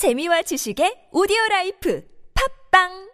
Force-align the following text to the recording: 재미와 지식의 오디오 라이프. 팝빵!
재미와 0.00 0.40
지식의 0.40 1.12
오디오 1.12 1.36
라이프. 1.50 2.00
팝빵! 2.32 3.09